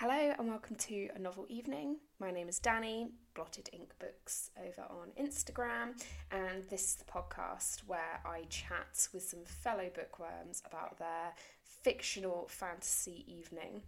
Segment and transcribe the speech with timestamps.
[0.00, 1.98] Hello and welcome to a novel evening.
[2.18, 7.80] My name is Dannie, Blotted Ink Books over on Instagram, and this is the podcast
[7.86, 11.34] where I chat with some fellow bookworms about their
[11.82, 13.82] fictional fantasy evening.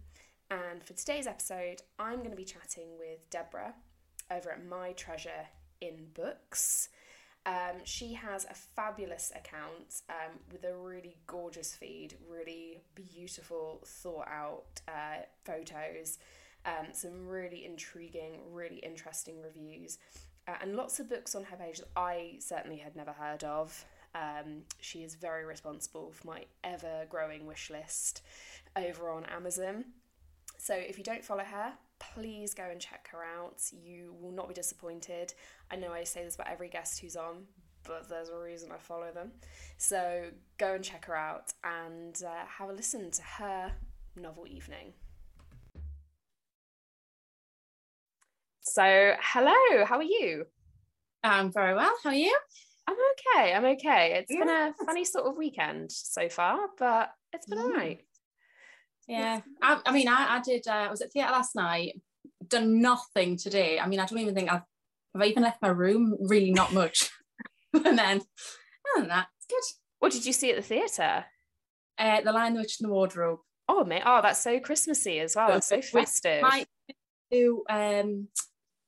[0.51, 3.73] And for today's episode, I'm going to be chatting with Deborah
[4.29, 5.47] over at My Treasure
[5.81, 6.89] in Books.
[7.45, 14.27] Um, she has a fabulous account um, with a really gorgeous feed, really beautiful, thought
[14.29, 16.19] out uh, photos,
[16.65, 19.97] um, some really intriguing, really interesting reviews,
[20.47, 23.85] uh, and lots of books on her page that I certainly had never heard of.
[24.15, 28.21] Um, she is very responsible for my ever growing wish list
[28.75, 29.85] over on Amazon.
[30.57, 31.73] So if you don't follow her,
[32.13, 33.61] please go and check her out.
[33.71, 35.33] You will not be disappointed.
[35.71, 37.45] I know I say this about every guest who's on,
[37.83, 39.31] but there's a reason I follow them.
[39.77, 40.25] So
[40.57, 43.71] go and check her out and uh, have a listen to her
[44.15, 44.93] novel evening.
[48.61, 50.45] So, hello, how are you?
[51.23, 51.93] I'm very well.
[52.03, 52.35] How are you?
[52.87, 53.53] I'm okay.
[53.53, 54.13] I'm okay.
[54.19, 54.39] It's yeah.
[54.39, 57.63] been a funny sort of weekend so far, but it's been mm.
[57.63, 58.01] all right.
[59.07, 59.41] Yeah.
[59.61, 62.01] I, I mean, I, I did, uh, I was at theatre last night,
[62.47, 63.79] done nothing today.
[63.79, 64.61] I mean, I don't even think I've,
[65.13, 66.15] have I even left my room?
[66.19, 67.09] Really, not much.
[67.73, 69.77] and then, other than that, it's good.
[69.99, 71.25] What did you see at the theatre?
[71.97, 73.39] Uh, the Lion, the Witch, and the Wardrobe.
[73.69, 74.01] Oh, mate.
[74.05, 75.57] Oh, that's so Christmassy as well.
[75.57, 76.41] It's so festive.
[76.41, 76.67] Might
[77.31, 78.27] do um,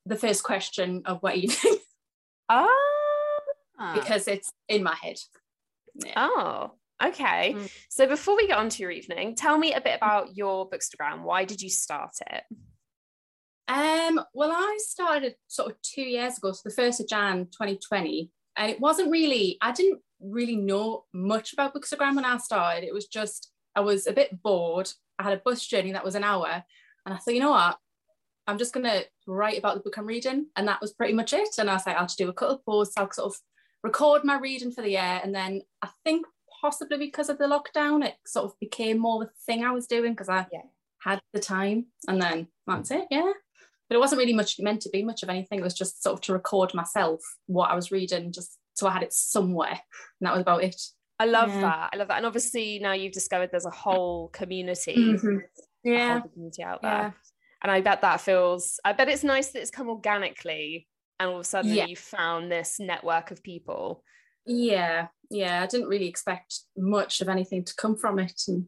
[0.04, 1.78] the first question of what evening.
[2.48, 3.40] Oh.
[3.94, 5.16] because it's in my head.
[6.04, 6.12] Yeah.
[6.16, 7.54] Oh, Okay.
[7.56, 7.70] Mm.
[7.90, 11.22] So before we get on to your evening, tell me a bit about your Bookstagram.
[11.22, 12.44] Why did you start it?
[13.68, 18.30] Um, well, I started sort of two years ago, so the first of Jan 2020.
[18.56, 22.84] And it wasn't really, I didn't really know much about Bookstagram when I started.
[22.84, 24.90] It was just, I was a bit bored.
[25.18, 26.64] I had a bus journey that was an hour.
[27.04, 27.76] And I thought, you know what?
[28.46, 30.46] I'm just gonna write about the book I'm reading.
[30.56, 31.48] And that was pretty much it.
[31.58, 33.40] And I was like, I'll just do a couple of posts, I'll sort of
[33.82, 35.20] record my reading for the year.
[35.22, 36.26] And then I think
[36.66, 40.12] possibly because of the lockdown, it sort of became more the thing I was doing
[40.12, 40.62] because I yeah.
[40.98, 41.86] had the time.
[42.08, 43.32] And then that's it, yeah.
[43.88, 45.60] But it wasn't really much meant to be much of anything.
[45.60, 48.90] It was just sort of to record myself what I was reading, just so I
[48.90, 49.78] had it somewhere.
[50.20, 50.80] And that was about it.
[51.20, 51.60] I love yeah.
[51.60, 51.90] that.
[51.92, 52.16] I love that.
[52.16, 54.96] And obviously now you've discovered there's a whole community.
[54.96, 55.38] Mm-hmm.
[55.84, 56.18] Yeah.
[56.18, 56.90] Whole community out there.
[56.90, 57.10] Yeah.
[57.62, 60.88] And I bet that feels I bet it's nice that it's come organically
[61.20, 61.86] and all of a sudden yeah.
[61.86, 64.02] you found this network of people
[64.46, 68.66] yeah yeah i didn't really expect much of anything to come from it and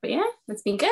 [0.00, 0.88] but yeah it's been good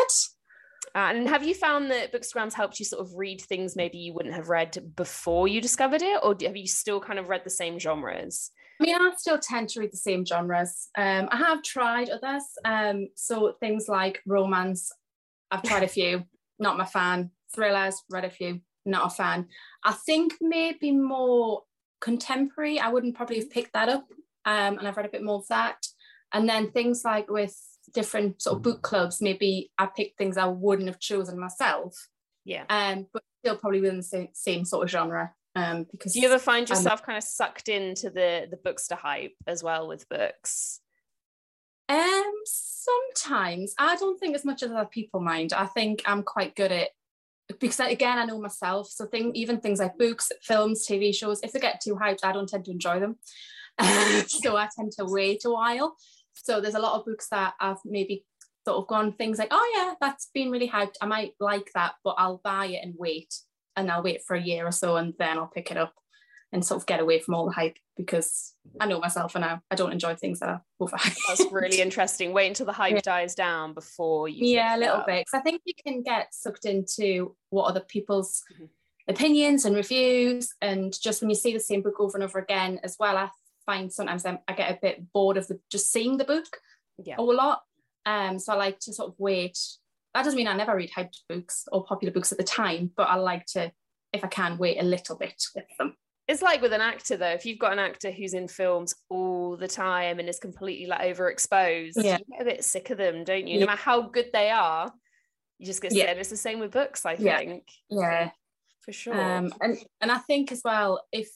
[0.95, 4.13] uh, and have you found that bookstagrams helped you sort of read things maybe you
[4.13, 7.51] wouldn't have read before you discovered it or have you still kind of read the
[7.51, 10.89] same genres I mean, I still tend to read the same genres.
[10.97, 12.45] Um, I have tried others.
[12.65, 14.91] Um, so things like romance,
[15.51, 16.25] I've tried a few,
[16.59, 17.31] not my fan.
[17.55, 19.49] Thrillers, read a few, not a fan.
[19.85, 21.65] I think maybe more
[22.01, 24.07] contemporary, I wouldn't probably have picked that up.
[24.45, 25.87] Um, and I've read a bit more of that.
[26.33, 27.57] And then things like with
[27.93, 32.09] different sort of book clubs, maybe I picked things I wouldn't have chosen myself.
[32.45, 32.65] Yeah.
[32.69, 35.33] Um, but still probably within the same, same sort of genre.
[35.57, 39.35] Um, because do you ever find yourself kind of sucked into the the bookster hype
[39.49, 40.81] as well with books?
[41.89, 45.53] Um, sometimes I don't think as much as other people mind.
[45.53, 46.91] I think I'm quite good at
[47.59, 48.89] because again I know myself.
[48.89, 52.33] So thing even things like books films TV shows if they get too hyped I
[52.33, 53.17] don't tend to enjoy them.
[54.29, 55.97] So I tend to wait a while.
[56.35, 58.25] So there's a lot of books that I've maybe
[58.67, 60.97] sort of gone things like oh yeah that's been really hyped.
[61.01, 63.35] I might like that but I'll buy it and wait
[63.77, 65.95] and I'll wait for a year or so and then I'll pick it up
[66.53, 69.59] and sort of get away from all the hype because I know myself and I,
[69.71, 71.19] I don't enjoy things that are overhyped.
[71.29, 72.33] That's really interesting.
[72.33, 73.01] Wait until the hype yeah.
[73.03, 74.47] dies down before you.
[74.47, 75.27] Yeah, a little bit.
[75.27, 78.65] Because I think you can get sucked into what other people's mm-hmm.
[79.09, 80.53] opinions and reviews.
[80.61, 83.31] And just when you see the same book over and over again as well, I
[83.65, 86.47] find sometimes I'm, i get a bit bored of the just seeing the book
[87.05, 87.17] yeah.
[87.19, 87.63] a lot.
[88.07, 89.59] Um, so I like to sort of wait.
[90.15, 93.09] That doesn't mean I never read hyped books or popular books at the time, but
[93.09, 93.71] I like to,
[94.13, 95.95] if I can, wait a little bit with them
[96.31, 97.31] it's like with an actor though.
[97.31, 101.01] If you've got an actor who's in films all the time and is completely like
[101.01, 102.19] overexposed yeah.
[102.19, 103.59] you get a bit sick of them don't you?
[103.59, 104.93] No matter how good they are
[105.61, 106.03] you just get sick.
[106.03, 106.13] yeah.
[106.13, 107.69] it's the same with books i think.
[107.91, 108.31] Yeah.
[108.81, 109.21] For sure.
[109.21, 111.29] Um, and and i think as well if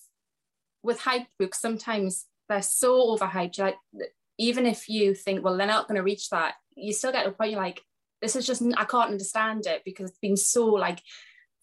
[0.82, 3.76] with hype books sometimes they're so overhyped like
[4.38, 7.29] even if you think well they're not going to reach that you still get to
[7.29, 7.82] a point you're like
[8.23, 11.00] this is just i can't understand it because it's been so like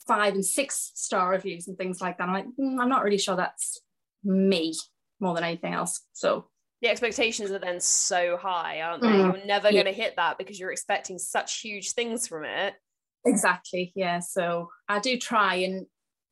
[0.07, 2.27] five and six star reviews and things like that.
[2.27, 3.81] I'm like, mm, I'm not really sure that's
[4.23, 4.73] me
[5.19, 6.01] more than anything else.
[6.13, 6.45] So
[6.81, 9.07] the expectations are then so high, aren't they?
[9.07, 9.37] Mm.
[9.37, 9.83] You're never yeah.
[9.83, 12.73] going to hit that because you're expecting such huge things from it.
[13.25, 15.85] exactly yeah so i do try and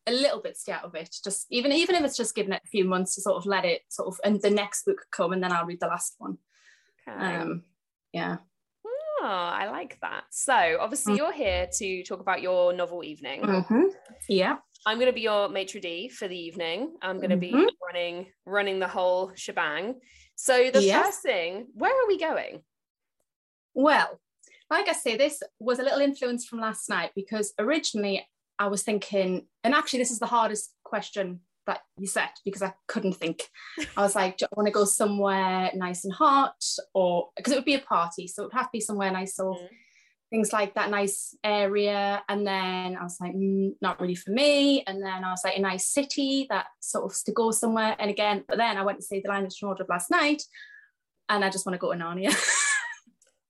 [0.07, 2.61] a little bit stay out of it just even even if it's just giving it
[2.65, 5.31] a few months to sort of let it sort of and the next book come
[5.31, 6.37] and then i'll read the last one
[7.07, 7.35] Okay.
[7.35, 7.63] um
[8.11, 8.37] yeah
[9.21, 10.23] I like that.
[10.31, 13.41] So, obviously, you're here to talk about your novel evening.
[13.41, 13.93] Mhm.
[14.27, 16.95] yeah I'm going to be your maitre d for the evening.
[17.01, 17.67] I'm going to be Mhm.
[17.85, 19.99] running running the whole shebang.
[20.35, 21.05] So, the Yes.
[21.05, 22.63] first thing, where are we going?
[23.73, 24.19] Well,
[24.69, 28.27] like I say, this was a little influence from last night because originally
[28.57, 32.73] I was thinking, and actually, this is the hardest question that you said because I
[32.87, 33.43] couldn't think.
[33.95, 36.61] I was like, do I want to go somewhere nice and hot,
[36.93, 39.35] or because it would be a party, so it would have to be somewhere nice,
[39.35, 39.69] sort of Mm.
[40.31, 42.21] things like that nice area.
[42.29, 44.83] And then I was like, mm, not really for me.
[44.85, 47.95] And then I was like, a nice city that sort of to go somewhere.
[47.97, 50.43] And again, but then I went to see the Lion of Wardrobe last night,
[51.29, 52.33] and I just want to go to Narnia.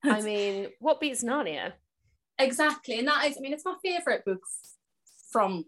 [0.03, 1.73] I mean, what beats Narnia?
[2.37, 2.99] Exactly.
[2.99, 4.43] And that is, I mean, it's my favourite book
[5.33, 5.65] from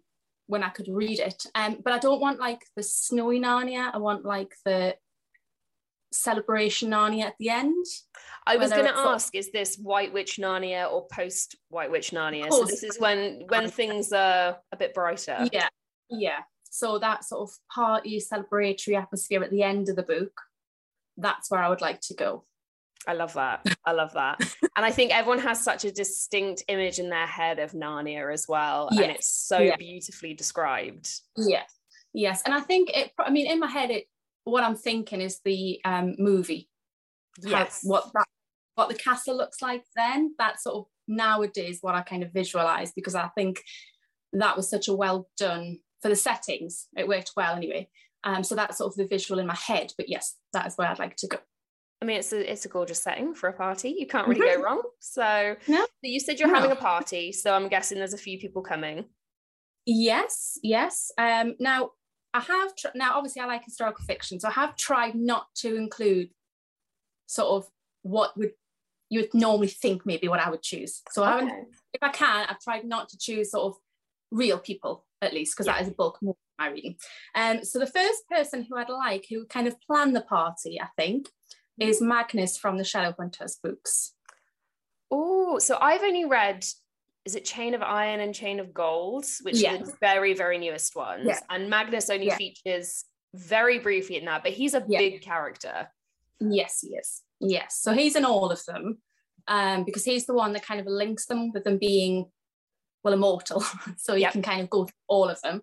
[0.51, 1.45] when I could read it.
[1.55, 3.89] Um, but I don't want like the snowy Narnia.
[3.93, 4.95] I want like the
[6.11, 7.85] celebration Narnia at the end.
[8.45, 12.51] I was going to ask: Is this White Witch Narnia or post White Witch Narnia?
[12.51, 15.47] So this is when when things are a bit brighter.
[15.53, 15.69] Yeah.
[16.09, 16.39] Yeah.
[16.69, 20.33] So that sort of party celebratory atmosphere at the end of the book,
[21.15, 22.43] that's where I would like to go.
[23.07, 23.65] I love that.
[23.85, 24.39] I love that.
[24.75, 28.45] and I think everyone has such a distinct image in their head of Narnia as
[28.47, 28.89] well.
[28.91, 31.09] And it's so beautifully described.
[31.37, 31.63] Yeah.
[32.13, 32.41] Yes.
[32.45, 34.05] And I think it, I mean, in my head, it,
[34.43, 36.67] what I'm thinking is the um, movie
[37.43, 37.79] how- Yes.
[37.83, 38.25] what that
[38.75, 42.91] what the castle looks like then that's sort of nowadays what i kind of visualize
[42.95, 43.61] because i think
[44.33, 47.87] that was such a well done for the settings it worked well anyway
[48.23, 50.87] um so that's sort of the visual in my head but yes that is where
[50.89, 51.37] i'd like to go
[52.01, 53.95] I mean, it's a it's a gorgeous setting for a party.
[53.97, 54.81] You can't really go wrong.
[54.99, 55.71] So, Mm-hmm.
[55.71, 55.81] No.
[55.85, 56.55] so you said you're No.
[56.55, 59.05] having a party, so I'm guessing there's a few people coming.
[59.85, 61.89] yes yes um now
[62.35, 65.75] i have tr- now obviously i like historical fiction so i have tried not to
[65.75, 66.29] include
[67.25, 67.67] sort of
[68.03, 68.51] what would
[69.09, 72.45] you would normally think maybe what i would choose so i haven't if I can,
[72.47, 73.73] I've tried not to choose sort of
[74.31, 75.73] real people at least, because Yeah.
[75.73, 76.95] that is a bulk more of my reading.
[77.35, 80.87] Um, so the first person who I'd like, who kind of planned the party, I
[80.95, 81.27] think,
[81.79, 84.13] is Magnus from the Shadowhunters books.
[85.09, 86.65] Oh, so I've only read.
[87.23, 89.75] Is it Chain of Iron and Chain of Gold, which Yeah.
[89.75, 91.23] are the very, very newest ones?
[91.25, 91.39] Yeah.
[91.49, 92.37] And Magnus only Yeah.
[92.37, 95.89] features very briefly in that, but he's a big character.
[96.39, 97.21] Yes, he is.
[97.39, 99.01] Yes, so he's in all of them,
[99.47, 102.31] um, because he's the one that kind of links them with them being,
[103.03, 103.61] well, immortal.
[103.97, 105.61] so you can kind of go through all of them.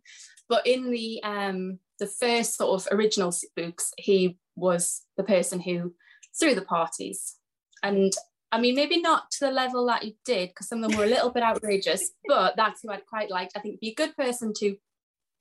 [0.49, 5.95] But in the um, the first sort of original books, he was the person who
[6.39, 7.37] threw the parties,
[7.83, 8.13] and
[8.51, 11.05] I mean maybe not to the level that he did, because some of them were
[11.05, 12.11] a little bit outrageous.
[12.27, 13.51] But that's who I'd quite like.
[13.55, 14.77] I think be a good person to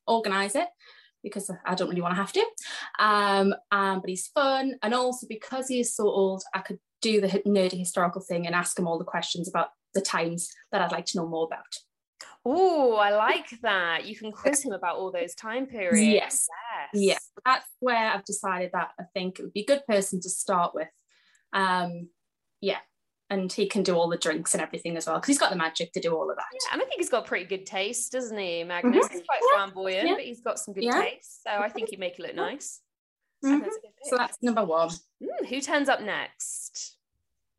[0.06, 0.68] organise it
[1.24, 2.46] because I don't really want to have to.
[3.00, 7.22] Um, um, but he's fun, and also because he is so old, I could do
[7.22, 10.92] the nerdy historical thing and ask him all the questions about the times that I'd
[10.92, 11.66] like to know more about.
[12.46, 14.06] Oh, I like that.
[14.06, 16.02] You can quiz him about all those time periods.
[16.02, 16.48] Yes.
[16.74, 16.90] Yes.
[16.94, 20.30] Yeah, that's where I've decided that I think it would be a good person to
[20.30, 20.88] start with.
[21.54, 22.10] Um,
[22.62, 22.78] yeah,
[23.30, 25.56] and he can do all the drinks and everything as well because he's got the
[25.58, 26.46] magic to do all of that.
[26.54, 29.08] Yeah, and I think he's got pretty good taste, doesn't he, Magnus?
[29.10, 30.08] He's quite flamboyant, Mm-hmm.
[30.08, 30.16] Yeah.
[30.16, 31.02] but he's got some good Yeah.
[31.02, 31.44] taste.
[31.44, 32.82] So I think he'd make it look nice.
[33.44, 33.62] Mhm.
[33.62, 34.10] that's a good pick.
[34.10, 34.90] So that's number one.
[35.22, 36.98] Mm, who turns up next?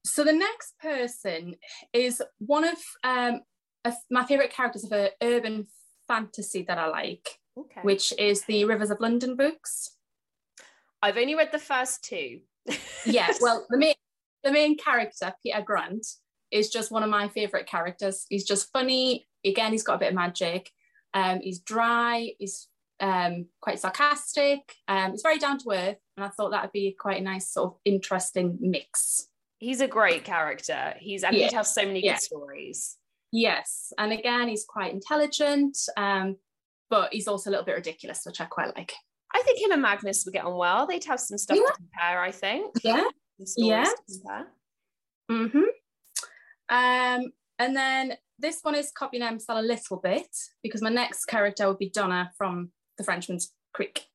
[0.05, 1.57] So the next person
[1.93, 3.43] is one of um,
[3.85, 5.66] of my favorite characters of a urban
[6.06, 7.80] fantasy that I like, Okay.
[7.82, 9.97] which is the Rivers of London books.
[11.02, 12.40] I've only read the first two.
[13.06, 13.94] Yeah, well, the main
[14.44, 16.06] the main character, Peter Grant,
[16.50, 18.26] is just one of my favorite characters.
[18.28, 19.26] He's just funny.
[19.44, 20.70] Again, he's got a bit of magic.
[21.14, 22.32] Um, he's dry.
[22.38, 22.68] He's
[23.00, 24.61] um, quite sarcastic.
[24.88, 27.49] Um, he's very down to earth, and I thought that would be quite a nice
[27.49, 29.28] sort of interesting mix.
[29.61, 30.94] he's a great character.
[30.99, 31.44] He's and Yeah.
[31.47, 32.14] he'd have so many Yeah.
[32.14, 32.97] good stories.
[33.32, 36.37] Yes, and again, he's quite intelligent, um,
[36.90, 38.92] but he's also a little bit ridiculous, which I quite like.
[39.35, 40.87] I think him and Magnus would get on well.
[40.87, 41.66] They'd have some stuff Yeah.
[41.66, 42.75] to compare, I think.
[42.82, 43.04] Yeah.
[43.56, 43.85] Yeah.
[45.30, 45.58] Mm-hmm.
[46.70, 50.26] Um, and then this one is copying Emsal a little bit
[50.62, 54.06] because my next character would be Dona from The Frenchman's Creek.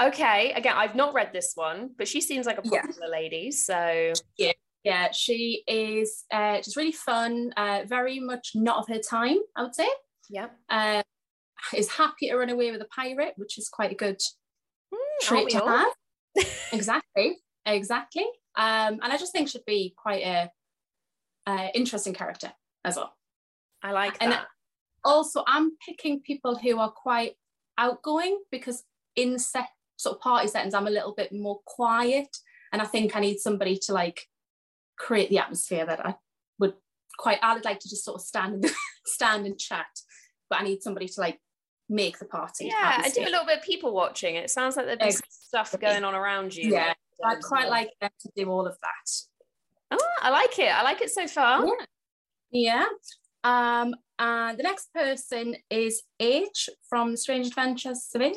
[0.00, 2.82] Okay, again, I've not read this one, but she seems like a Yeah.
[2.82, 3.50] popular lady.
[3.50, 4.52] So Yeah,
[5.12, 9.74] she is uh, just really fun, uh, very much not of her time, I would
[9.74, 9.88] say.
[10.30, 10.48] yeah.
[10.68, 11.02] Uh,
[11.74, 14.20] is happy to run away with a pirate, which is quite a good
[14.92, 15.68] aren't trait to all?
[15.68, 15.92] have.
[16.72, 18.26] exactly, exactly.
[18.56, 20.50] Um, and I just think she'd be quite a
[21.46, 22.52] uh, interesting character
[22.84, 23.14] as well.
[23.82, 24.46] I like And that.
[25.04, 27.32] also I'm picking people who are quite
[27.78, 28.84] outgoing because
[29.16, 32.28] in set sort of party settings I'm a little bit more quiet
[32.72, 34.26] and I think I need somebody to like
[34.98, 36.14] create the atmosphere that I
[36.58, 36.74] would
[37.18, 38.72] quite I would like to just sort of stand and
[39.06, 39.86] stand and chat
[40.50, 41.38] but I need somebody to like
[41.88, 44.34] make the party yeah, I do a little bit of people watching.
[44.34, 45.28] It sounds like there's Exactly.
[45.30, 46.72] stuff going on around you.
[46.72, 49.12] Yeah, I'd quite like them to do all of that
[49.92, 50.68] Oh, I like it.
[50.74, 51.64] I like it so far.
[52.50, 52.86] Yeah.
[53.44, 58.32] Um, and the next person is H from Strange Adventures of.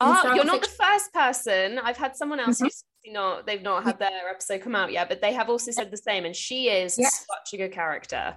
[0.00, 1.78] Oh, you're not Infographic- the first person.
[1.78, 2.64] I've had someone else Mhm.
[2.64, 3.46] who's not.
[3.46, 6.24] They've not had their episode come out yet, but they have also said the same.
[6.24, 7.26] And she is Yes.
[7.26, 8.36] such a good character.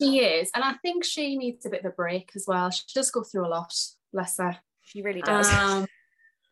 [0.00, 2.70] She is, and I think she needs a bit of a break as well.
[2.70, 3.74] She does go through a lot,
[4.12, 4.56] bless her.
[4.82, 5.52] She really does.
[5.52, 5.86] Um,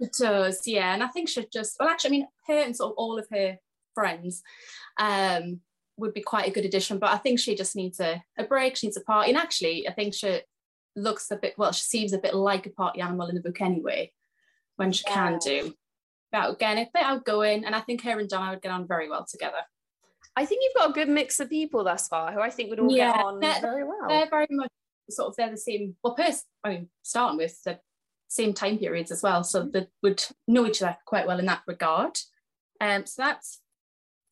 [0.01, 0.93] it does, yeah.
[0.93, 3.27] And I think she'd just, well, actually, I mean, her and sort of all of
[3.31, 3.57] her
[3.95, 4.43] friends
[4.99, 5.61] um,
[5.97, 8.77] would be quite a good addition, but I think she just needs a, a break.
[8.77, 9.31] She needs a party.
[9.31, 10.41] And actually, I think she
[10.97, 13.61] looks a bit, well, she seems a bit like a party animal in the book
[13.61, 14.13] anyway,
[14.75, 15.73] when she can do.
[16.33, 19.09] But again, a bit outgoing, and I think her and Dona would get on very
[19.09, 19.59] well together.
[20.37, 22.81] I think you've got a good mix of people thus far who I think would
[22.81, 24.09] all get on very well.
[24.09, 24.71] They're very much
[25.11, 25.97] sort of they're the same.
[26.03, 27.79] Well, pers- I mean, starting with the
[28.29, 31.63] same time periods as well, so they would know each other quite well in that
[31.67, 32.19] regard.
[32.81, 33.61] Um, so that's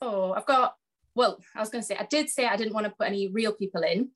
[0.00, 0.74] oh, I've got.
[1.14, 3.28] Well, I was going to say I did say I didn't want to put any
[3.28, 4.10] real people in,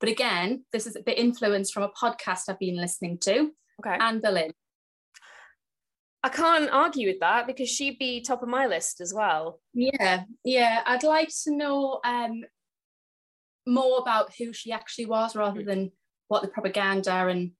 [0.00, 3.50] but again, this is a bit influenced from a podcast I've been listening to.
[3.80, 3.96] okay.
[4.00, 4.52] Anne Boleyn.
[6.24, 9.60] I can't argue with that because she'd be top of my list as well.
[9.74, 10.82] Yeah, yeah.
[10.86, 12.44] I'd like to know um,
[13.66, 15.66] more about who she actually was, rather Mm.
[15.66, 15.92] than
[16.28, 17.52] what the propaganda and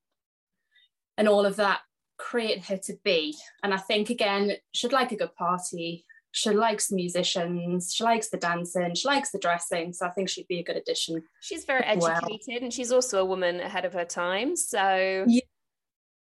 [1.19, 1.81] and all of that
[2.19, 3.37] created her to be.
[3.63, 6.07] And I think again, she'd like a good party.
[6.33, 7.93] She likes the musicians.
[7.95, 8.95] She likes the dancing.
[8.95, 9.93] She likes the dressing.
[9.93, 11.23] So I think she'd be a good addition.
[11.41, 14.57] She's very educated and she's also a woman ahead of her time.
[14.57, 15.27] So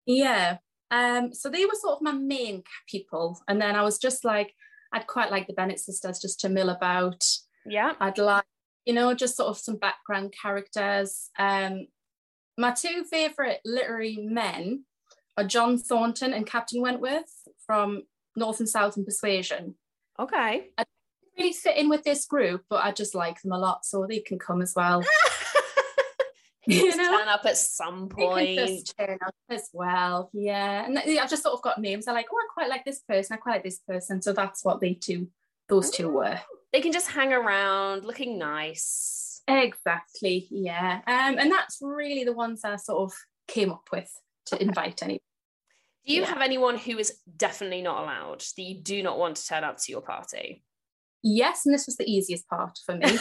[0.07, 0.59] Yeah.
[0.95, 3.41] Um, so they were sort of my main people.
[3.49, 4.55] And then I was just like,
[4.93, 7.25] I'd quite like the Bennett sisters just to mill about.
[7.67, 7.95] yeah.
[7.99, 8.45] I'd like,
[8.85, 11.31] you know, just sort of some background characters.
[11.37, 11.89] Um,
[12.57, 14.85] my two favourite literary men
[15.37, 17.33] are John Thornton and Captain Wentworth
[17.67, 18.03] from
[18.37, 19.75] North and South and Persuasion.
[20.21, 20.69] Okay.
[20.79, 20.85] I
[21.37, 24.21] really fit in with this group, but I just like them a lot, so they
[24.21, 25.03] can come as well.
[26.66, 28.92] you know, turn up at some point.
[28.99, 30.30] turn up as well.
[30.33, 32.09] Yeah, and I've just sort of got names.
[32.09, 33.35] I like, oh, I quite like this person.
[33.35, 34.23] I quite like this person.
[34.23, 35.28] So that's what they two,
[35.68, 36.40] those two were.
[36.73, 39.42] They can just hang around looking nice.
[39.47, 41.00] Exactly, yeah.
[41.06, 43.16] Um, and that's really the ones I sort of
[43.47, 44.11] came up with
[44.47, 45.21] to invite any.
[46.06, 46.28] Do you Yeah.
[46.28, 49.78] have anyone who is definitely not allowed that you do not want to turn up
[49.78, 50.64] to your party?
[51.23, 53.06] Yes, and this was the easiest part for me.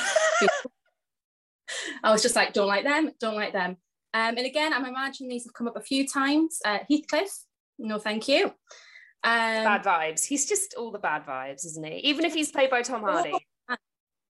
[2.03, 3.77] I was just like, don't like them, don't like them.
[4.15, 6.59] Um, and again, I'm imagining these have come up a few times.
[6.63, 7.31] Uh, Heathcliff,
[7.79, 8.45] no, thank you.
[8.45, 10.25] Um, bad vibes.
[10.25, 11.97] He's just all the bad vibes, isn't he?
[11.99, 13.33] Even if he's played by Tom Hardy.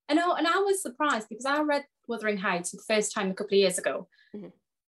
[0.10, 3.32] I know, and I was surprised because I read Wuthering Heights for the first time
[3.32, 4.52] a couple of years ago, Mhm.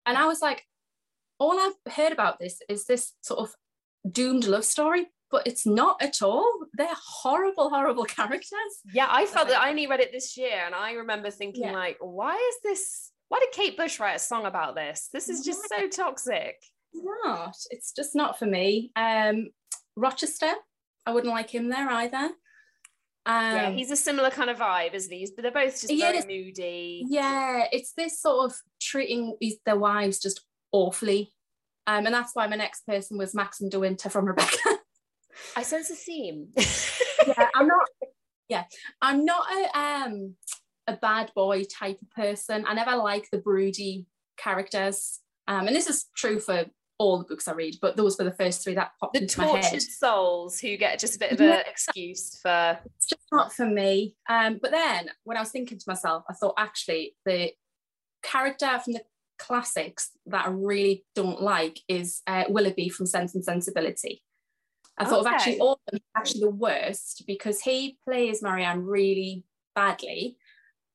[0.07, 0.65] and I was like,
[1.39, 3.55] all I've heard about this is this sort of
[4.11, 6.49] doomed love story, but it's not at all.
[6.75, 8.73] They're horrible, horrible characters.
[8.93, 11.73] Yeah, I felt that I only read it this year, and I remember thinking, Yeah.
[11.73, 13.11] like, why is this?
[13.29, 15.09] Why did Kate Bush write a song about this?
[15.13, 16.57] This is just so toxic.
[16.95, 17.57] Not.
[17.71, 18.93] It's just not for me.
[18.95, 19.49] Um,
[19.97, 20.53] Rochester,
[21.07, 22.31] I wouldn't like him there either.
[23.27, 25.27] Um, yeah, he's a similar kind of vibe, isn't he?
[25.35, 27.05] But they're both just He very moody.
[27.09, 29.37] yeah, it's this sort of treating
[29.67, 31.33] their wives just awfully.
[31.87, 34.59] Um, and that's why my next person was Maxim De Winter from Rebecca.
[35.57, 36.49] I sense a theme.
[36.57, 37.87] yeah, I'm not.
[38.49, 38.65] Yeah,
[39.01, 40.35] I'm not a um
[40.87, 42.65] a bad boy type of person.
[42.67, 45.21] I never like the broody characters.
[45.49, 46.65] Um, and this is true for
[46.99, 49.41] all the books I read, but those were the first three that popped the into
[49.41, 49.63] my head.
[49.63, 53.67] tortured souls who get just a bit of an excuse for It's just not for
[53.67, 54.15] me.
[54.29, 57.53] Um, but then when I was thinking to myself, I thought actually the
[58.23, 59.03] character from the
[59.39, 64.23] classics that I really don't like is uh, Willoughby from Sense and Sensibility.
[64.97, 70.37] I thought of actually all them actually the worst because he plays Marianne really badly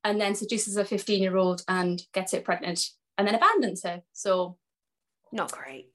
[0.04, 2.88] and then seduces a 15 year old and gets it pregnant
[3.18, 4.02] and then abandons her.
[4.12, 4.56] So
[5.32, 5.90] not great.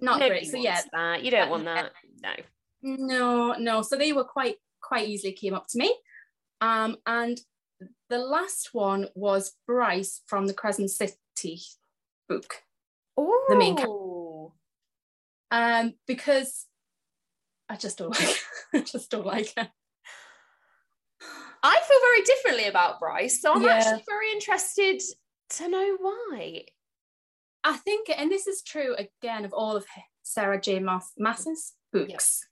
[0.00, 0.50] not Nobody great.
[0.50, 1.22] So yeah, that.
[1.24, 1.92] You don't want that.
[2.22, 2.32] No.
[2.82, 3.82] No, no.
[3.82, 5.94] So they were quite quite easily came up to me.
[6.60, 7.40] Um, and
[8.10, 11.62] the last one was Bryce from the Crescent City
[12.28, 12.62] book.
[13.16, 13.98] Oh, The main character.
[15.50, 16.66] Um, because
[17.68, 18.36] I just don't like
[18.74, 19.68] I just don't like her.
[21.62, 23.70] I feel very differently about Bryce, so I'm Yeah.
[23.70, 25.02] actually very interested
[25.50, 26.64] to know why.
[27.64, 29.84] I think, and this is true again of all of
[30.22, 30.78] Sarah J.
[30.78, 32.46] Maas- Maas's books.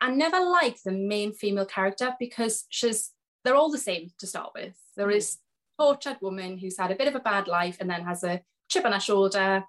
[0.00, 3.12] I never like the main female character because she's
[3.44, 4.76] they're all the same to start with.
[4.96, 5.84] There is Mhm.
[5.84, 8.84] tortured woman who's had a bit of a bad life and then has a chip
[8.84, 9.64] on her shoulder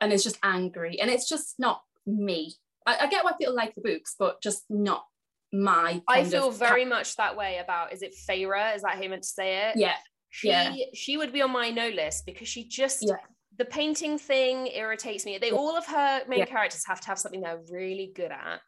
[0.00, 1.00] and is just angry.
[1.00, 2.56] And it's just not me.
[2.88, 5.04] I, I get why people like the books, but just not
[5.52, 6.02] my.
[6.08, 8.74] I feel very much that way about is it Feyre?
[8.74, 9.76] Is that how you meant to say it?
[9.76, 9.96] yeah,
[10.30, 10.74] She yeah.
[10.94, 13.16] she would be on my no list because she just Yeah.
[13.58, 15.36] the painting thing irritates me.
[15.38, 15.56] They Yeah.
[15.56, 18.60] all of her main characters have to have something they're really good at.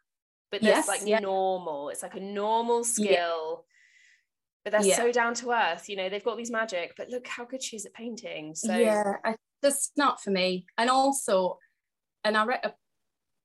[0.50, 1.88] But that's Yes, like normal.
[1.90, 3.64] It's like a normal skill.
[4.64, 4.96] But they're Yeah.
[4.96, 7.76] so down to earth, you know, they've got these magic, but look how good she
[7.76, 8.54] is at painting.
[8.54, 10.66] So yeah, I, that's not for me.
[10.76, 11.58] And also,
[12.24, 12.74] and I read.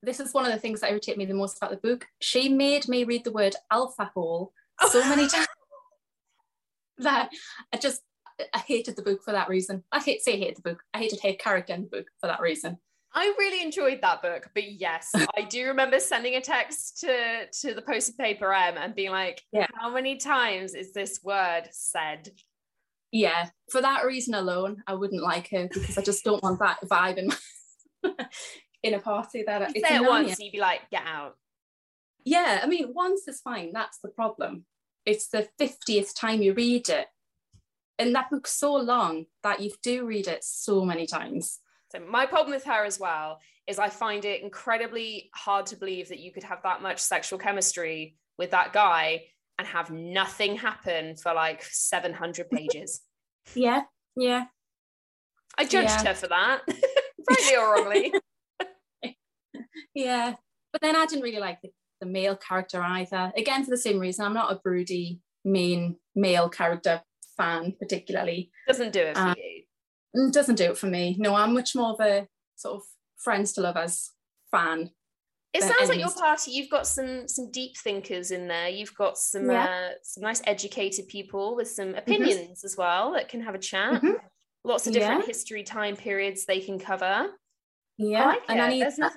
[0.02, 2.08] This is one of the things that irritate me the most about the book.
[2.20, 4.54] She made me read the word alpha hole
[4.90, 5.48] so many times
[7.00, 7.30] that
[7.74, 8.02] I just
[8.54, 9.84] I hated the book for that reason.
[9.92, 10.82] I hate say hate the book.
[10.94, 12.78] I hated her character in the book for that reason.
[13.14, 17.74] I really enjoyed that book, but yes, I do remember sending a text to to
[17.74, 19.68] the post of paper M and being like, Yeah.
[19.74, 22.30] "How many times is this word said?"
[23.12, 26.82] Yeah, for that reason alone, I wouldn't like her because I just don't want that
[26.84, 28.28] vibe in my,
[28.86, 29.44] in a party.
[29.44, 31.38] That You it's say it once, you'd be like, "Get out."
[32.24, 33.72] Yeah, I mean, once is fine.
[33.74, 34.66] That's the problem.
[35.06, 37.08] It's the 50th time you read it.
[38.00, 41.60] And that book's so long that you do read it so many times.
[41.92, 46.10] So my problem with her as well is I find it incredibly hard to believe
[46.10, 49.26] that you could have that much sexual chemistry with that guy
[49.58, 53.02] and have nothing happen for like 700 pages.
[53.54, 53.84] Yeah,
[54.18, 54.46] yeah.
[55.58, 56.08] I judged Yeah.
[56.08, 56.62] her for that,
[57.30, 58.12] rightly or wrongly.
[59.94, 60.36] Yeah.
[60.72, 61.70] But then I didn't really like the,
[62.02, 63.32] the male character either.
[63.38, 67.02] Again, for the same reason, I'm not a broody main male character
[67.38, 68.52] fan, particularly.
[68.68, 70.32] Doesn't do it for Uh, you.
[70.32, 71.16] Doesn't do it for me.
[71.20, 72.82] No, I'm much more of a sort of
[73.18, 74.12] friends to lovers
[74.52, 74.92] fan.
[75.54, 76.52] It sounds like your party.
[76.52, 78.68] You've got some some deep thinkers in there.
[78.68, 83.40] You've got some uh, some nice educated people with some opinions as well that can
[83.42, 84.02] have a chat.
[84.02, 84.16] Mhm.
[84.66, 85.28] Lots of different Yeah.
[85.28, 87.28] history time periods they can cover.
[87.98, 88.24] Yeah.
[88.24, 89.12] I like and I need There's need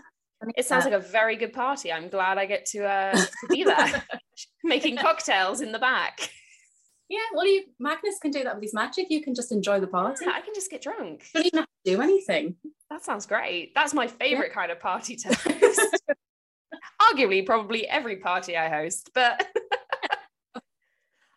[0.56, 0.92] It sounds that.
[0.92, 1.92] like a very good party.
[1.92, 4.04] I'm glad I get to uh, to be there,
[4.64, 6.30] making cocktails in the back.
[7.08, 9.06] Yeah, well, you Magnus can do that with his magic.
[9.08, 10.26] You can just enjoy the party.
[10.26, 11.24] Yeah, I can just get drunk.
[11.34, 12.56] You don't even have to do anything.
[12.90, 13.74] That sounds great.
[13.74, 16.02] That's my favorite kind of party to host.
[17.02, 19.46] Arguably, probably every party I host, but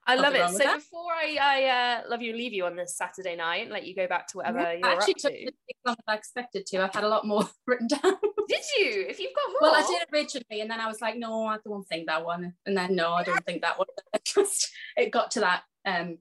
[0.08, 0.50] I love it.
[0.50, 0.78] So that.
[0.78, 3.96] before I, I uh, love you leave you on this Saturday night and let you
[3.96, 6.04] go back to whatever Yeah, you're I up actually to, took it as long as
[6.08, 6.84] I expected to.
[6.84, 8.16] I've had a lot more written down.
[8.48, 9.06] did you?
[9.08, 11.58] If you've got more, well, I did originally, and then I was like, no, I
[11.64, 12.54] don't think that one.
[12.66, 13.88] And then no, I don't think that one.
[14.14, 16.18] It just it got to that um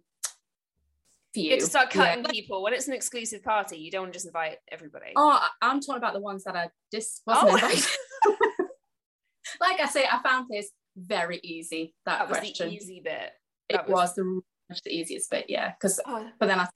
[1.35, 1.45] few.
[1.45, 2.07] you have to start Yeah.
[2.17, 3.79] cutting people when it's an exclusive party.
[3.79, 5.13] You don't just invite everybody.
[5.17, 7.55] Oh, I'm talking about the ones that I just wasn't Oh.
[7.55, 7.85] invited.
[9.61, 11.95] like I say, I found this very easy.
[12.07, 12.69] That, that was question.
[12.69, 13.31] the easy bit.
[13.71, 15.73] It that was, the much the easiest bit, yeah.
[15.73, 16.69] Because Oh, but then I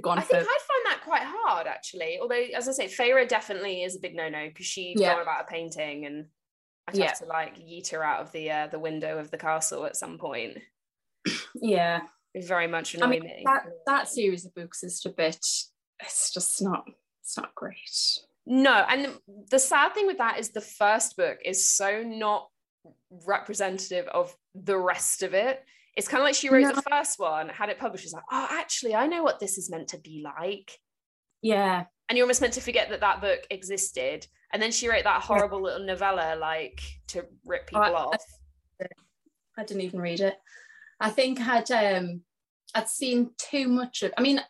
[0.00, 2.18] gone I for think I'd find that quite hard actually.
[2.20, 5.20] Although, as I say, Feyre definitely is a big no-no because she's Yeah.
[5.20, 6.26] about a painting, and
[6.88, 7.06] I'd Yeah.
[7.06, 9.96] have to like yeet her out of the uh, the window of the castle at
[9.96, 10.58] some point.
[11.54, 12.00] yeah.
[12.34, 13.42] It very much I mean me.
[13.46, 15.36] that that series of books is a bit.
[16.00, 16.84] It's just not.
[17.22, 18.18] It's not great.
[18.46, 19.18] No, and
[19.50, 22.48] the sad thing with that is the first book is so not
[23.24, 25.64] representative of the rest of it.
[25.96, 26.72] It's kind of like she wrote No.
[26.72, 29.70] the first one, had it published, she's like, oh, actually, I know what this is
[29.70, 30.78] meant to be like.
[31.42, 31.84] Yeah.
[32.08, 35.22] and you're almost meant to forget that that book existed and then she wrote that
[35.22, 38.22] horrible little novella like to rip people I- off
[39.56, 40.36] I didn't even read it.
[41.00, 42.22] I think I'd um
[42.74, 44.40] I'd seen too much of I mean,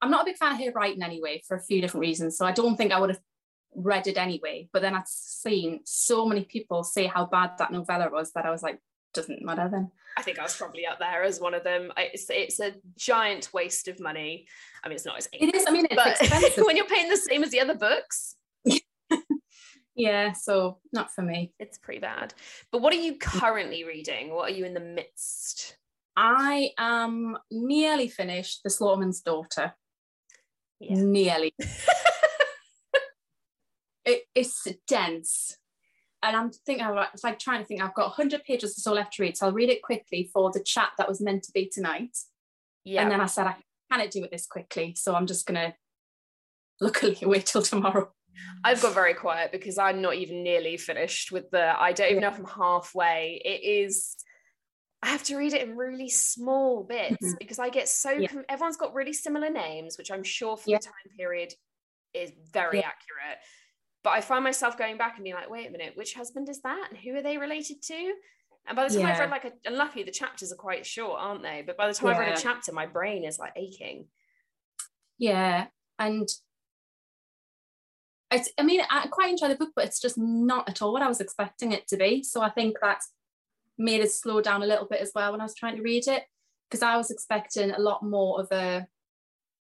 [0.00, 2.36] I'm not a big fan of her writing anyway for a few different reasons.
[2.38, 3.20] So I don't think I would have
[3.74, 4.68] read it anyway.
[4.72, 8.50] But then I'd seen so many people say how bad that novella was that I
[8.50, 8.78] was like,
[9.14, 9.90] doesn't matter then.
[10.16, 13.52] i think i was probably up there as one of them it's, it's a giant
[13.52, 14.46] waste of money
[14.84, 16.64] i mean it's not as It is, I mean, it's but expensive.
[16.66, 18.36] when you're paying the same as the other books
[19.96, 21.52] yeah, so not for me.
[21.58, 22.32] it's pretty bad
[22.72, 25.76] but what are you currently reading what are you in the midst
[26.16, 29.72] I am nearly finished The Slaughterman's Daughter.
[30.80, 31.54] yeah Nearly.
[34.04, 35.56] it, it's dense.
[36.22, 38.92] And I'm thinking, like- it's like trying to think, I've got 100 pages or so
[38.92, 39.36] left to read.
[39.36, 42.16] So I'll read it quickly for the chat that was meant to be tonight.
[42.84, 43.56] yeah And then I said, I
[43.90, 44.94] cannot do it this quickly.
[44.96, 45.74] So I'm just going to
[46.80, 48.10] luckily wait till tomorrow.
[48.64, 51.78] I've got very quiet because I'm not even nearly finished with the.
[51.78, 53.40] I don't even know if I'm halfway.
[53.44, 54.16] It is.
[55.02, 57.38] I have to read it in really small bits Mhm.
[57.38, 58.28] because I get so Yeah.
[58.28, 60.78] com- everyone's got really similar names, which I'm sure for Yeah.
[60.78, 61.54] the time period
[62.14, 62.86] is very Yeah.
[62.88, 63.38] accurate.
[64.02, 66.62] But I find myself going back and being like, wait a minute, which husband is
[66.62, 66.86] that?
[66.88, 68.12] And who are they related to?
[68.66, 71.18] And by the time I've read like a and luckily the chapters are quite short,
[71.20, 71.62] aren't they?
[71.66, 74.06] But by the time I've read a chapter, my brain is like aching.
[75.18, 75.66] Yeah,
[75.98, 76.28] and
[78.30, 78.50] it's.
[78.58, 81.08] I mean, I quite enjoy the book, but it's just not at all what I
[81.08, 82.22] was expecting it to be.
[82.22, 83.12] So I think that's
[83.76, 86.06] made it slow down a little bit as well when I was trying to read
[86.06, 86.24] it,
[86.68, 88.86] because I was expecting a lot more of a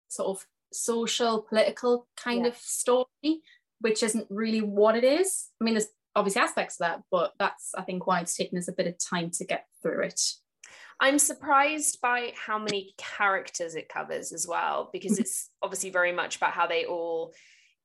[0.10, 2.50] sort of social, political kind Yeah.
[2.50, 3.42] of story,
[3.82, 5.48] which isn't really what it is.
[5.62, 8.68] I mean, there's obviously aspects of that, but that's I think why it's taken us
[8.68, 10.20] a bit of time to get through it.
[11.00, 14.90] I'm surprised by how many characters it covers as well, Mm-hmm.
[14.94, 17.34] because it's obviously very much about how they all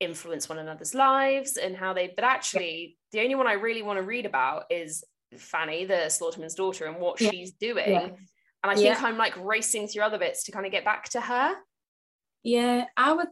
[0.00, 3.98] influence one another's lives and how they, but actually, the only one I really want
[3.98, 5.04] to read about is
[5.36, 7.30] Fanny, the Slaughterman's daughter, and what Yeah.
[7.30, 7.90] she's doing.
[7.90, 8.04] Yeah.
[8.64, 9.00] And I think Yeah.
[9.06, 11.54] I'm like racing through other bits to kind of get back to her.
[12.42, 13.28] Yeah, I would.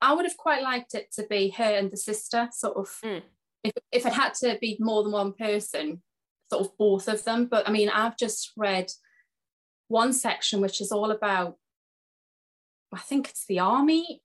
[0.00, 2.88] I would have quite liked it to be her and the sister, sort of.
[3.04, 3.22] Mm.
[3.64, 6.02] If if it had to be more than one person,
[6.50, 7.46] sort of both of them.
[7.46, 8.92] But I mean, I've just read
[9.88, 11.56] one section which is all about.
[12.92, 14.22] I think it's the army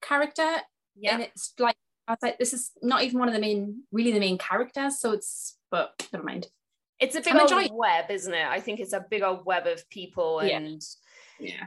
[0.00, 0.48] character,
[0.94, 1.14] Yeah.
[1.14, 1.76] and it's like
[2.08, 5.00] I was like, this is not even one of the main, really the main characters.
[5.00, 6.46] So it's, but never mind.
[7.00, 8.46] It's a big I'm old enjoying- web, isn't it?
[8.46, 10.78] I think it's a big old web of people and Yeah.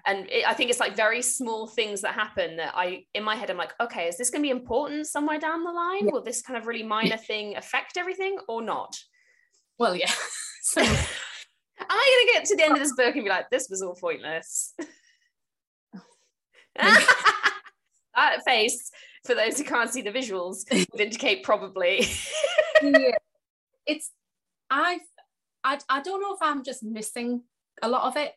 [0.05, 3.35] And it, I think it's like very small things that happen that I in my
[3.35, 6.05] head I'm like, okay, is this going to be important somewhere down the line?
[6.05, 6.11] Yeah.
[6.11, 8.97] Will this kind of really minor thing affect everything or not?
[9.77, 10.11] Well, yeah.
[10.61, 10.81] so
[11.81, 13.69] Am I going to get to the end of this book and be like, this
[13.69, 14.73] was all pointless?
[16.75, 18.91] that face,
[19.25, 22.05] for those who can't see the visuals, would indicate probably.
[22.81, 23.15] yeah.
[23.85, 24.11] it's
[24.69, 24.99] I,
[25.63, 27.43] I I don't know if I'm just missing
[27.81, 28.33] a lot of it.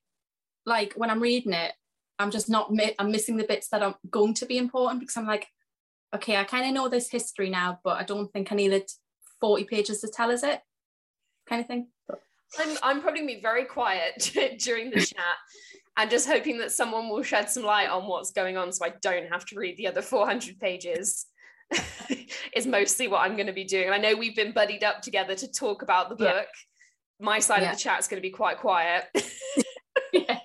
[0.67, 1.73] Like when I'm reading it,
[2.19, 5.17] I'm just not mi- I'm missing the bits that are going to be important because
[5.17, 5.49] I'm like,
[6.15, 8.91] okay, I kind of know this history now, but I don't think I needed
[9.41, 10.61] 40 pages to tell us it,
[11.49, 11.89] kind of thing.
[12.07, 12.21] But,
[12.61, 15.37] I'm, I'm probably going to be very quiet during the chat
[15.97, 18.93] and just hoping that someone will shed some light on what's going on so I
[19.03, 21.27] don't have to read the other 400 pages.
[22.55, 23.87] is mostly what I'm going to be doing.
[23.87, 26.47] And I know we've been buddied up together to talk about the book.
[26.47, 27.25] Yeah.
[27.27, 27.71] My side Yeah.
[27.73, 29.05] of the chat is going to be quite quiet.
[30.13, 30.39] yeah.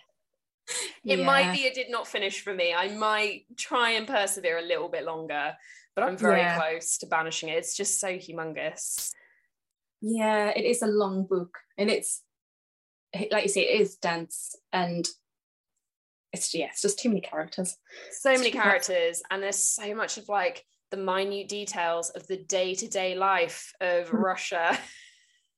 [1.03, 1.25] It Yeah.
[1.25, 2.73] might be it did not finish for me.
[2.73, 5.55] I might try and persevere a little bit longer,
[5.95, 6.57] but I'm very Yeah.
[6.59, 7.57] close to banishing it.
[7.57, 9.11] It's just so humongous.
[10.01, 12.23] Yeah, it is a long book, and it's
[13.31, 15.07] like you say, it is dense, and
[16.33, 17.77] it's yeah, it's just too many characters.
[18.11, 22.27] So many It's just- characters, and there's so much of like the minute details of
[22.27, 24.17] the day-to-day life of hmm.
[24.17, 24.77] Russia.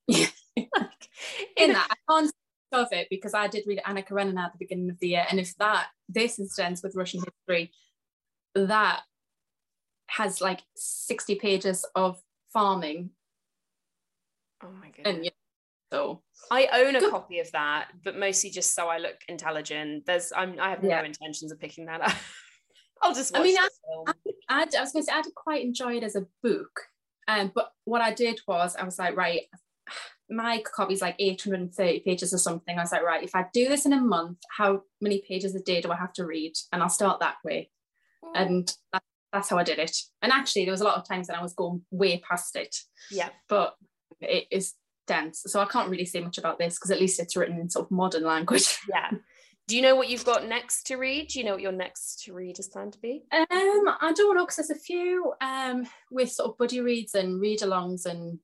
[0.07, 0.27] Yeah.
[0.75, 1.07] Like,
[1.55, 2.31] in in that, I can't
[2.71, 5.39] of it because I did read Anna Karenina at the beginning of the year, and
[5.39, 7.71] if that this instance with Russian history,
[8.55, 9.01] that
[10.07, 12.19] has like sixty pages of
[12.53, 13.11] farming,
[14.63, 15.15] oh my goodness.
[15.15, 15.31] and you
[15.91, 17.11] so I own a Good.
[17.11, 20.05] copy of that, but mostly just so I look intelligent.
[20.05, 21.03] There's I'm I have no Yeah.
[21.03, 22.11] intentions of picking that up.
[23.01, 24.05] I'll just I mean, I- film.
[24.49, 26.81] I, I was going to say I did quite enjoy it as a book,
[27.27, 29.41] um, but what I did was I was like, right,
[30.29, 32.77] my copy's like 830 pages or something.
[32.77, 35.59] I was like, right, if I do this in a month, how many pages a
[35.59, 36.53] day do I have to read?
[36.71, 37.71] And I'll start that way.
[38.35, 39.95] And that, that's how I did it.
[40.21, 42.75] And actually, there was a lot of times that I was going way past it,
[43.09, 43.29] yeah.
[43.47, 43.75] but
[44.21, 44.73] it is
[45.07, 45.43] dense.
[45.47, 47.87] So I can't really say much about this because at least it's written in sort
[47.87, 48.77] of modern language.
[48.89, 49.11] Yeah.
[49.67, 51.27] Do you know what you've got next to read?
[51.27, 53.21] Do you know what your next to read is planned to be?
[53.31, 57.39] Um, I don't know because there's a few um with sort of buddy reads and
[57.39, 58.39] read alongs and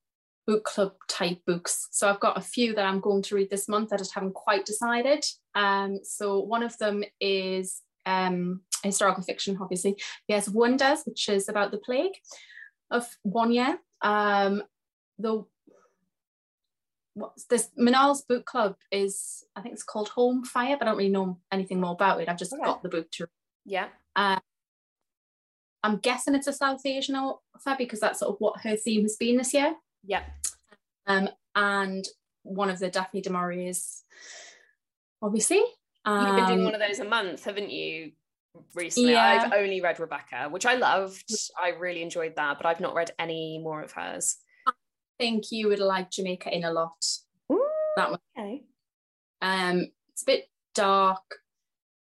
[0.48, 1.88] book club type books.
[1.92, 3.92] So I've got a few that I'm going to read this month.
[3.92, 5.26] I just haven't quite decided.
[5.56, 9.98] Um, so one of them is um historical fiction, obviously.
[10.28, 12.14] Yes, Wonders, which is about the plague
[12.92, 13.80] of one year.
[14.02, 14.64] Um,
[15.18, 15.44] the
[17.16, 20.98] what's this Manal's book club is I think it's called Home Fire, but I don't
[20.98, 22.30] really know anything more about it.
[22.30, 22.64] I've just Okay.
[22.64, 23.28] got the book to
[23.66, 23.88] Yeah.
[24.16, 29.18] I'm guessing it's a South Asian author because that's sort of what her theme has
[29.18, 29.76] been this year.
[30.06, 30.24] Yeah.
[31.08, 32.06] Um, and
[32.44, 34.04] one of the Daphne du Maurier's,
[35.22, 35.58] obviously.
[36.08, 38.12] You've been doing Um, one of those a month, haven't you?
[38.74, 39.44] Recently, Yeah.
[39.44, 41.30] I've only read Rebecca, which I loved.
[41.62, 44.38] I really enjoyed that, but I've not read any more of hers.
[44.68, 44.72] I
[45.20, 47.04] think you would like Jamaica Inn a lot.
[47.98, 48.20] That one.
[48.38, 48.64] Okay.
[49.42, 51.24] Um, it's a bit dark,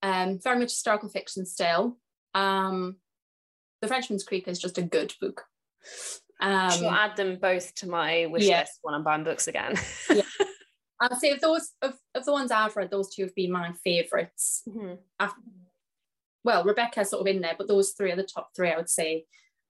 [0.03, 1.99] um, very much historical fiction still.
[2.35, 2.97] Um,
[3.81, 5.45] the Frenchman's Creek is just a good book.
[6.41, 8.61] Um, I'll add them both to my wish yeah.
[8.61, 9.75] list when I'm buying books again.
[11.01, 13.73] I'd say of those of, of the ones I've read, those two have been my
[13.85, 15.27] favorites Mm-hmm.
[16.45, 18.91] well, Rebecca's sort of in there, but those three are the top three, I would
[18.91, 19.25] say.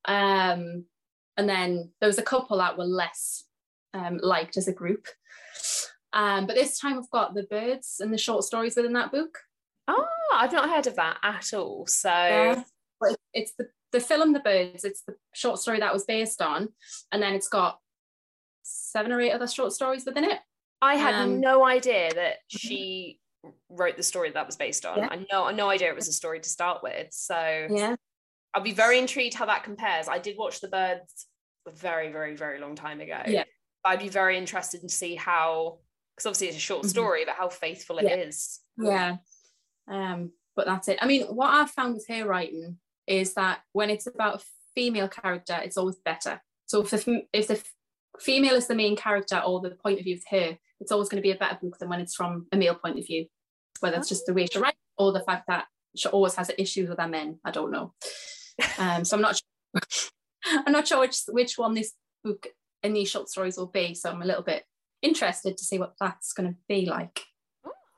[0.06, 0.85] Um,
[1.37, 3.44] and then there was a couple that were less
[3.94, 5.06] um, liked as a group.
[6.12, 9.38] Um, but this time I've got the birds and the short stories within that book.
[9.88, 11.87] Oh, I've not heard of that at all.
[11.87, 12.62] So Yeah.
[13.33, 16.68] It's the, the film The Birds, it's the short story that was based on.
[17.12, 17.79] And then it's got
[18.62, 20.38] seven or eight other short stories within it.
[20.83, 23.20] I had Um, no idea that she
[23.68, 24.98] wrote the story that was based on.
[24.98, 25.09] Yeah.
[25.11, 27.12] I know, no idea it was a story to start with.
[27.12, 27.96] So Yeah.
[28.55, 30.09] I'll be very intrigued how that compares.
[30.09, 31.26] I did watch The Birds
[31.66, 33.20] a very, very, very long time ago.
[33.26, 33.44] Yeah.
[33.85, 35.79] I'd be very interested to see how,
[36.16, 36.90] because obviously it's a short Mhm.
[36.90, 38.61] story, but how faithful it is.
[38.76, 39.16] Yeah.
[39.88, 40.12] Yeah.
[40.12, 40.98] Um, but that's it.
[41.00, 42.79] I mean, what I've found with her writing
[43.11, 44.44] is that when it's about a
[44.75, 46.40] female character, it's always better.
[46.66, 47.61] So if the, if the
[48.20, 51.20] female is the main character or the point of view of her, it's always going
[51.20, 53.27] to be a better book than when it's from a male point of view,
[53.81, 56.88] whether it's just the way she writes or the fact that she always has issues
[56.88, 57.40] with her men.
[57.44, 57.94] I don't know.
[58.79, 60.11] Um, so I'm not sure.
[60.66, 62.46] I'm not sure which which one this book
[62.83, 63.94] and these short stories will be.
[63.94, 64.64] So I'm a little bit
[65.01, 67.23] interested to see what that's going to be like.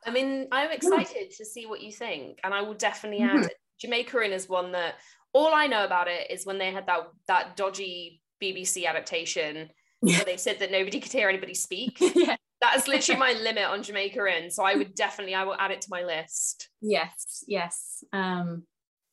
[0.06, 3.48] I mean, I'm excited to see what you think, and I will definitely add Mhm.
[3.80, 4.94] Jamaica Inn is one that
[5.32, 9.70] all I know about it is when they had that that dodgy BBC adaptation
[10.02, 10.16] Yeah.
[10.18, 11.98] where they said that nobody could hear anybody speak.
[12.14, 12.36] yeah.
[12.60, 14.50] That is literally my limit on Jamaica Inn.
[14.50, 16.68] So I would definitely I will add it to my list.
[16.80, 18.04] Yes, yes.
[18.12, 18.64] Um,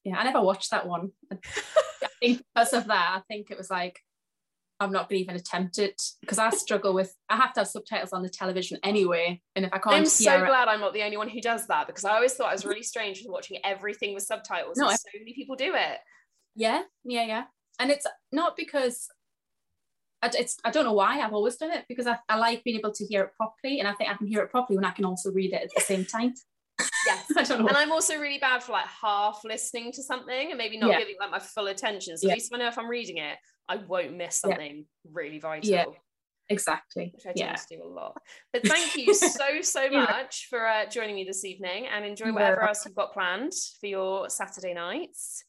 [0.03, 1.11] yeah, I never watched that one.
[1.31, 1.37] I
[2.21, 3.99] think because of that, I think it was like
[4.79, 7.13] I'm not going to even attempt it because I struggle with.
[7.29, 10.43] I have to have subtitles on the television anyway, and if I can't I'm so
[10.43, 12.55] it, glad I'm not the only one who does that because I always thought it
[12.55, 14.77] was really strange watching everything with subtitles.
[14.77, 15.97] No, I- so many people do it.
[16.55, 17.43] yeah, yeah, yeah.
[17.79, 19.07] And it's not because
[20.21, 20.57] I, it's.
[20.65, 23.05] I don't know why I've always done it because I, I like being able to
[23.05, 25.31] hear it properly, and I think I can hear it properly when I can also
[25.31, 26.33] read it at the same time.
[27.05, 27.25] Yes.
[27.37, 27.67] I don't know.
[27.67, 30.99] And I'm also really bad for like half listening to something and maybe not Yeah.
[30.99, 32.17] giving like my full attention.
[32.17, 32.33] So Yeah.
[32.33, 33.37] at least I know if I'm reading it,
[33.69, 34.49] I won't miss Yeah.
[34.49, 35.69] something really vital.
[35.69, 35.85] Yeah.
[36.49, 37.11] exactly.
[37.15, 38.17] Which I tend to do a lot.
[38.53, 42.33] But thank you so, so You're much for uh, joining me this evening and enjoy
[42.33, 45.43] whatever else you've got planned for your Saturday nights.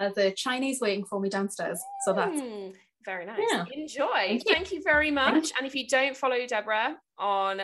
[0.00, 2.68] Uh, the Chinese waiting for me downstairs, so that's Hmm,
[3.04, 3.40] very nice.
[3.50, 3.64] Yeah.
[3.72, 4.06] Enjoy.
[4.12, 4.78] Thank Thank you.
[4.78, 4.84] you.
[4.84, 5.32] very much.
[5.34, 7.62] Thank And if you don't follow Deborah on,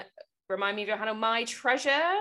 [0.49, 2.13] remind me of your handle, My Treasure.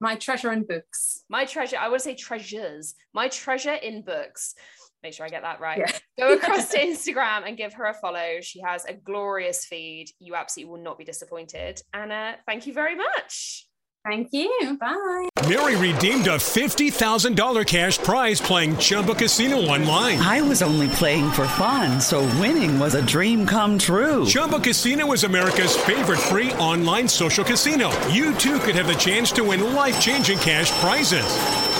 [0.00, 1.24] my treasure in books.
[1.28, 2.94] My Treasure, I would say treasures.
[3.12, 4.54] My Treasure in Books.
[5.02, 5.78] Make sure I get that right.
[5.78, 5.98] Yeah.
[6.18, 8.40] Go across to Instagram and give her a follow.
[8.42, 10.10] She has a glorious feed.
[10.18, 11.80] You absolutely will not be disappointed.
[11.94, 13.66] And uh, thank you very much.
[14.04, 14.78] Thank you.
[14.80, 15.28] Bye.
[15.46, 20.18] Mary redeemed a $50,000 cash prize playing Chumba Casino online.
[20.18, 24.24] I was only playing for fun, so winning was a dream come true.
[24.24, 27.90] Chumba Casino is America's favorite free online social casino.
[28.08, 31.79] You too could have the chance to win life changing cash prizes.